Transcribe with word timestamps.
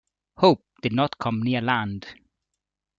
Hope 0.37 0.63
did 0.81 0.93
not 0.93 1.19
come 1.19 1.43
near 1.43 1.61
land. 1.61 2.07